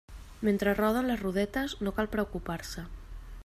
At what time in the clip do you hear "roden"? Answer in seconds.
0.77-1.11